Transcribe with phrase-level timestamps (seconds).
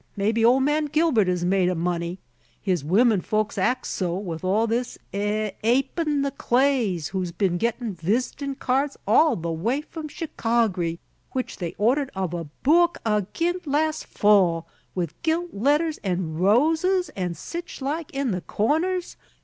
[0.17, 2.17] Mebbe ol' man Gilbert is made o' money,
[2.59, 7.93] his women folks act so, with all this a apein' the Clays, who's been gettin'
[7.93, 10.97] visitin' keerds all the way from Chicargy,
[11.33, 17.35] which they ordered of a book agint last fall, with gilt letters an' roses an'
[17.35, 19.17] sich like in the corners.